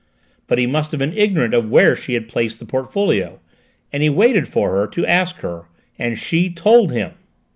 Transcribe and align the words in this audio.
But 0.47 0.57
he 0.57 0.65
must 0.65 0.89
have 0.89 0.97
been 0.99 1.15
ignorant 1.15 1.53
of 1.53 1.69
where 1.69 1.95
she 1.95 2.15
had 2.15 2.27
placed 2.27 2.57
the 2.57 2.65
portfolio; 2.65 3.39
and 3.93 4.01
he 4.01 4.09
waited 4.09 4.47
for 4.47 4.71
her 4.71 4.87
to 4.87 5.05
ask 5.05 5.35
her 5.41 5.65
and 5.99 6.17
she 6.17 6.49
told 6.51 6.91
him!" 6.91 7.11